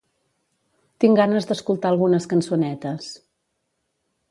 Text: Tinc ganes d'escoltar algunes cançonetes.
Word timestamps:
Tinc 1.03 1.19
ganes 1.19 1.47
d'escoltar 1.51 1.91
algunes 1.95 2.27
cançonetes. 2.33 3.13